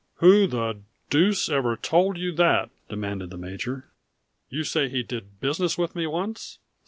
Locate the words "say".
4.63-4.89